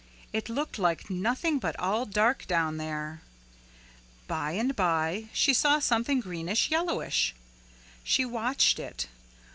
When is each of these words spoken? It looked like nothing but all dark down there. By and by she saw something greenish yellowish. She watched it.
It 0.33 0.49
looked 0.49 0.79
like 0.79 1.11
nothing 1.11 1.59
but 1.59 1.77
all 1.79 2.07
dark 2.07 2.47
down 2.47 2.77
there. 2.77 3.21
By 4.27 4.53
and 4.53 4.75
by 4.75 5.25
she 5.31 5.53
saw 5.53 5.77
something 5.77 6.21
greenish 6.21 6.71
yellowish. 6.71 7.35
She 8.03 8.25
watched 8.25 8.79
it. 8.79 9.05